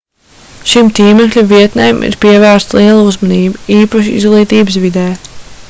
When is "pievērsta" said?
2.23-2.77